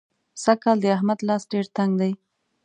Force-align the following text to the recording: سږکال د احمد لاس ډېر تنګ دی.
سږکال 0.43 0.77
د 0.81 0.85
احمد 0.95 1.19
لاس 1.27 1.43
ډېر 1.51 1.65
تنګ 1.77 1.91
دی. 2.01 2.11